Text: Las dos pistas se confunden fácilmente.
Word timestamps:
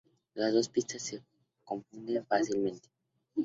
Las 0.33 0.51
dos 0.51 0.67
pistas 0.67 1.03
se 1.03 1.21
confunden 1.63 2.25
fácilmente. 2.25 2.89